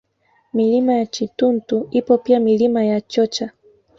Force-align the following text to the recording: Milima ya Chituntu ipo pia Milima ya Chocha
Milima 0.53 0.93
ya 0.93 1.05
Chituntu 1.05 1.87
ipo 1.91 2.17
pia 2.17 2.39
Milima 2.39 2.83
ya 2.83 3.01
Chocha 3.01 3.51